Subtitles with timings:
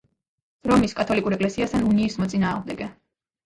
[0.71, 2.93] რომის კათოლიკურ ეკლესიასთან უნიის მოწინააღმდეგე.